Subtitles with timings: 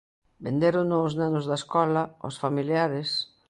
[0.45, 3.09] Vendérono os nenos da escola, aos familiares...